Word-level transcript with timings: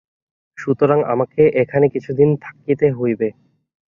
সুতরাং 0.57 0.99
আমাকে 1.05 1.41
এখানে 1.61 1.85
কিছুদিন 1.89 2.29
থাকিতে 2.45 2.87
হইবে। 2.91 3.27